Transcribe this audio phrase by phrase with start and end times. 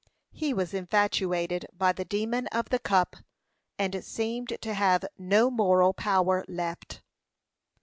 [0.31, 3.17] He was infatuated by the demon of the cup,
[3.77, 7.03] and seemed to have no moral power left.